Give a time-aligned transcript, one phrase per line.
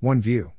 [0.00, 0.52] One View.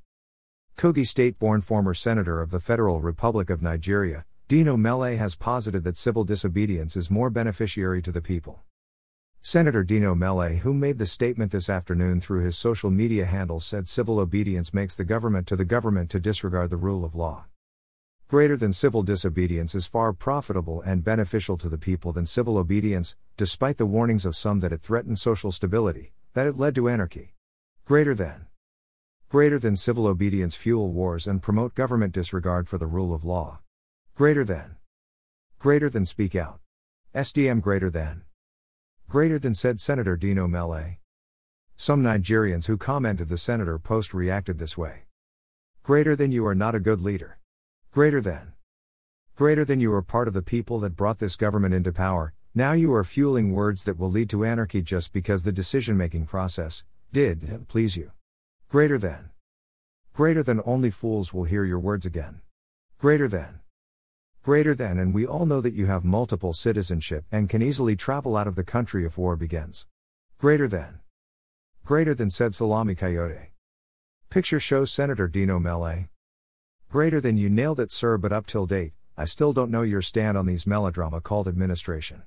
[0.75, 5.85] Kogi state born former senator of the Federal Republic of Nigeria, Dino Melaye has posited
[5.85, 8.63] that civil disobedience is more beneficiary to the people.
[9.41, 13.87] Senator Dino Melaye, who made the statement this afternoon through his social media handle, said
[13.87, 17.45] civil obedience makes the government to the government to disregard the rule of law.
[18.27, 23.15] Greater than civil disobedience is far profitable and beneficial to the people than civil obedience,
[23.37, 27.35] despite the warnings of some that it threatened social stability, that it led to anarchy.
[27.85, 28.48] Greater than
[29.29, 33.59] greater than civil obedience fuel wars and promote government disregard for the rule of law.
[34.15, 34.77] Greater than.
[35.59, 36.59] Greater than speak out.
[37.13, 38.23] SDM greater than.
[39.07, 40.97] Greater than said Senator Dino Melaye.
[41.75, 45.03] Some Nigerians who commented the senator post reacted this way.
[45.83, 47.37] Greater than you are not a good leader.
[47.91, 48.53] Greater than.
[49.35, 52.71] Greater than you are part of the people that brought this government into power, now
[52.71, 56.83] you are fueling words that will lead to anarchy just because the decision making process
[57.13, 58.11] did please you.
[58.69, 59.31] Greater than.
[60.13, 62.41] Greater than only fools will hear your words again.
[62.99, 63.61] Greater than.
[64.43, 68.37] Greater than, and we all know that you have multiple citizenship and can easily travel
[68.37, 69.87] out of the country if war begins.
[70.37, 70.99] Greater than.
[71.83, 73.53] Greater than said Salami Coyote.
[74.29, 76.09] Picture shows Senator Dino Melaye.
[76.91, 80.03] Greater than you nailed it, sir, but up till date, I still don't know your
[80.03, 82.21] stand on these melodrama called administration.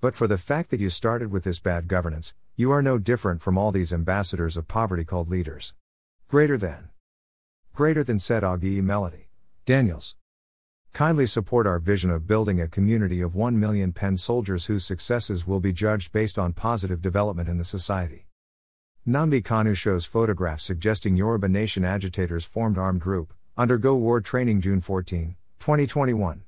[0.00, 3.42] But for the fact that you started with this bad governance, you are no different
[3.42, 5.74] from all these ambassadors of poverty called leaders.
[6.30, 6.90] Greater than.
[7.74, 9.26] Greater than said Augie Melody.
[9.66, 10.14] Daniels.
[10.92, 15.44] Kindly support our vision of building a community of 1 million pen soldiers whose successes
[15.44, 18.28] will be judged based on positive development in the society.
[19.08, 24.80] Nnamdi Kanu shows photographs suggesting Yoruba Nation agitators formed armed group, undergo war training June
[24.80, 26.44] 14, 2021.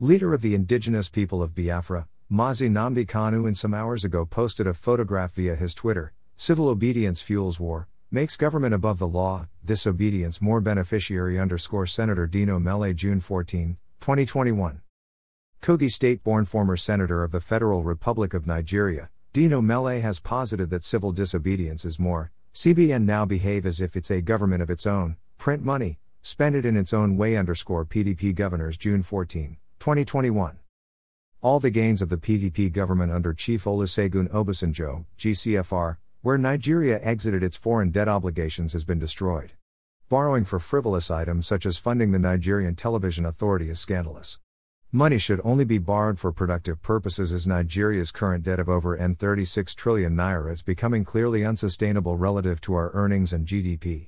[0.00, 4.66] Leader of the indigenous people of Biafra, Mazi Nnamdi Kanu in some hours ago posted
[4.66, 10.40] a photograph via his Twitter, Civil Obedience Fuels War, Makes government above the law, disobedience
[10.40, 14.82] more beneficiary underscore Senator Dino Melaye June 14, 2021.
[15.60, 20.70] Kogi state born former senator of the Federal Republic of Nigeria, Dino Melaye has posited
[20.70, 22.30] that civil disobedience is more.
[22.52, 26.64] CBN now behave as if it's a government of its own, print money, spend it
[26.64, 30.58] in its own way underscore PDP governors June 14, 2021.
[31.40, 37.42] All the gains of the PDP government under Chief Olusegun Obasanjo, GCFR, where Nigeria exited
[37.42, 39.52] its foreign debt obligations has been destroyed.
[40.08, 44.38] Borrowing for frivolous items such as funding the Nigerian Television Authority is scandalous.
[44.90, 49.74] Money should only be borrowed for productive purposes as Nigeria's current debt of over N36
[49.74, 54.06] trillion naira is becoming clearly unsustainable relative to our earnings and GDP.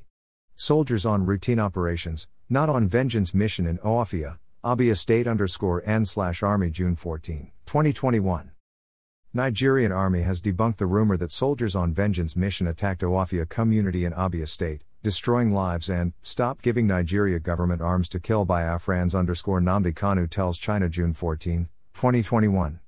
[0.57, 6.43] Soldiers on routine operations, not on vengeance mission in Ohafia, Abia State underscore N slash
[6.43, 8.53] Army June 14, 2021.
[9.37, 14.15] Nigerian army has debunked the rumor that soldiers on vengeance mission attacked Ohafia community in
[14.15, 19.93] Abia state, destroying lives and stop giving Nigeria government arms to kill Biafrans underscore Nnamdi
[19.93, 22.81] Kanu tells China June 14, 2021.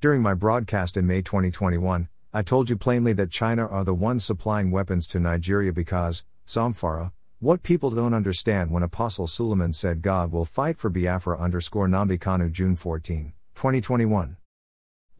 [0.00, 4.24] During my broadcast in May 2021, I told you plainly that China are the ones
[4.24, 7.10] supplying weapons to Nigeria because, Zamfara,
[7.40, 12.20] what people don't understand when Apostle Suleiman said God will fight for Biafra underscore Nnamdi
[12.20, 14.36] Kanu June 14, 2021.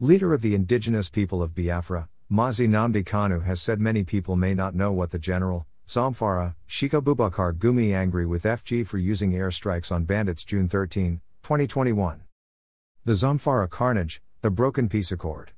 [0.05, 4.53] Leader of the indigenous people of Biafra, Mazi Nnamdi Kanu has said many people may
[4.53, 9.91] not know what the general, Zamfara, Sheikh Abubakar Gumi angry with FG for using airstrikes
[9.91, 12.21] on bandits June 13, 2021.
[13.03, 15.53] The Zamfara carnage, the broken peace accord.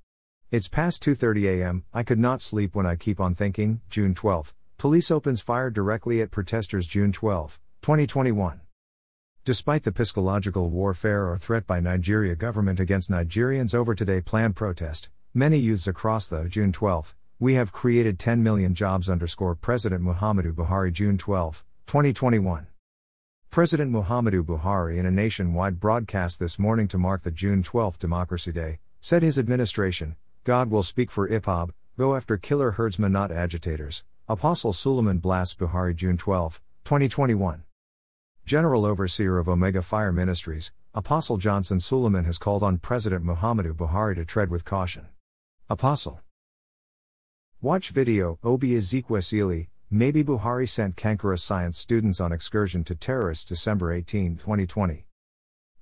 [0.49, 1.83] It's past 2:30 a.m.
[1.93, 3.81] I could not sleep when I keep on thinking.
[3.89, 4.55] June 12.
[4.77, 8.61] Police opens fire directly at protesters June 12, 2021.
[9.47, 15.09] Despite the psychological warfare or threat by Nigeria government against Nigerians over today planned protest,
[15.33, 20.51] many youths across the June 12, we have created 10 million jobs underscore President Muhammadu
[20.51, 22.67] Buhari June 12, 2021.
[23.49, 28.51] President Muhammadu Buhari in a nationwide broadcast this morning to mark the June 12 Democracy
[28.51, 34.03] Day, said his administration, God will speak for IPOB, go after killer herdsmen not agitators.
[34.27, 37.63] Apostle Suleiman blasts Buhari June 12, 2021.
[38.47, 44.15] General Overseer of Omega Fire Ministries, Apostle Johnson Suleiman has called on President Muhammadu Buhari
[44.15, 45.07] to tread with caution.
[45.69, 46.21] Apostle.
[47.61, 53.91] Watch video Oby Ezekwesili, maybe Buhari sent Kankara science students on excursion to terrorists December
[53.91, 55.05] 18, 2020.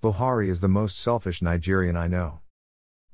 [0.01, 2.39] Buhari is the most selfish Nigerian I know.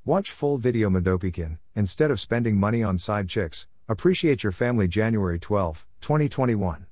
[0.06, 5.38] Watch full video Madopikin, instead of spending money on side chicks, appreciate your family January
[5.38, 6.86] 12, 2021.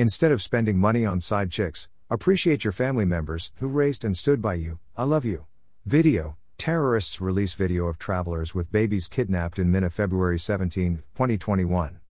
[0.00, 4.40] Instead of spending money on side chicks, appreciate your family members who raised and stood
[4.40, 4.78] by you.
[4.96, 5.44] I love you.
[5.84, 12.00] Video Terrorists release video of travelers with babies kidnapped in Minna February 17, 2021.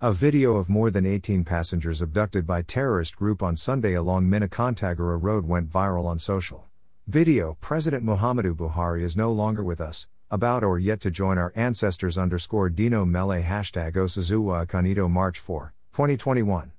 [0.00, 5.20] A video of more than 18 passengers abducted by terrorist group on Sunday along Minna-Kontagora
[5.20, 6.66] Road went viral on social.
[7.08, 11.52] Video President Muhammadu Buhari is no longer with us, about or yet to join our
[11.56, 16.70] ancestors underscore Dino Melaye hashtag Osazuwa Akanito March 4, 2021.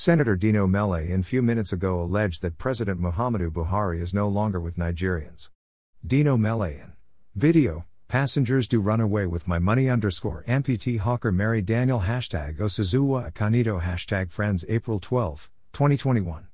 [0.00, 4.58] Senator Dino Melaye in few minutes ago alleged that President Muhammadu Buhari is no longer
[4.58, 5.50] with Nigerians.
[6.06, 6.92] Dino Melaye in
[7.34, 13.30] video Passengers do run away with my money underscore amputee hawker Mary Daniel hashtag Osazuwa
[13.30, 16.48] Akanito hashtag friends April 12, 2021.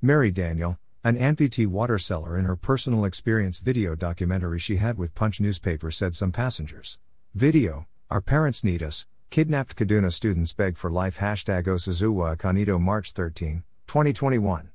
[0.00, 5.14] Mary Daniel, an amputee water seller in her personal experience video documentary she had with
[5.14, 6.96] Punch newspaper said some passengers.
[7.34, 13.12] Video, our parents need us, kidnapped Kaduna students beg for life hashtag Osazuwa Akanito March
[13.12, 14.68] 13, 2021.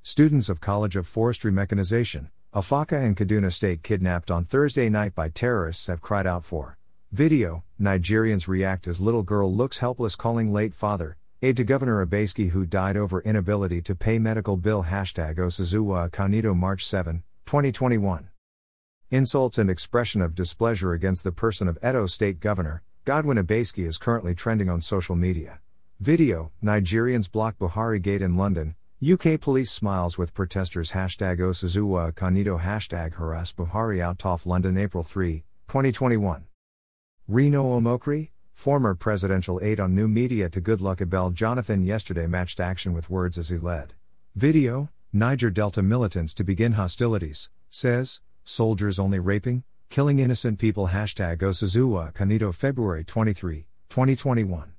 [0.00, 5.28] Students of College of Forestry Mechanization, Afaka and Kaduna State kidnapped on Thursday night by
[5.28, 6.78] terrorists have cried out for.
[7.12, 12.52] Video Nigerians react as little girl looks helpless calling late father, aide to Governor Obaseki
[12.52, 14.84] who died over inability to pay medical bill.
[14.84, 18.30] Hashtag Osazuwa Akanito March 7, 2021.
[19.10, 23.98] Insults and expression of displeasure against the person of Edo State Governor, Godwin Obaseki is
[23.98, 25.60] currently trending on social media.
[26.00, 32.58] Video Nigerians block Buhari Gate in London, UK police smiles with protesters hashtag Osazuwa Akanito
[32.58, 36.46] hashtag harass Buhari out off London April 3, 2021.
[37.28, 42.94] Reno Omokri, former presidential aide on new media to Goodluck Ebele Jonathan yesterday matched action
[42.94, 43.92] with words as he led.
[44.34, 51.38] Video, Niger Delta militants to begin hostilities, says, soldiers only raping, killing innocent people hashtag
[51.38, 54.72] Osazuwa Akanito February 23, 2021.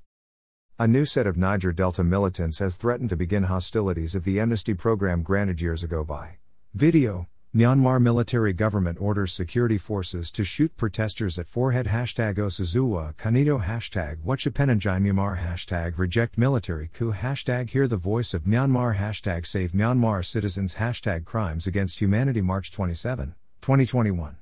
[0.78, 4.74] A new set of Niger Delta militants has threatened to begin hostilities if the amnesty
[4.74, 6.36] program granted years ago by
[6.74, 7.28] video.
[7.56, 14.16] Myanmar military government orders security forces to shoot protesters at forehead hashtag Osazuwa Akanito hashtag
[14.22, 20.22] Wachapenanjai Myanmar hashtag reject military coup hashtag hear the voice of Myanmar hashtag save Myanmar
[20.22, 24.36] citizens hashtag crimes against humanity March 27, 2021.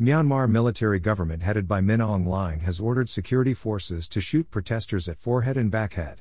[0.00, 5.08] Myanmar military government headed by Min Aung Hlaing has ordered security forces to shoot protesters
[5.08, 6.20] at forehead and backhead.